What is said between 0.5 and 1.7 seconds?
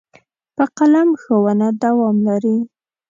په قلم ښوونه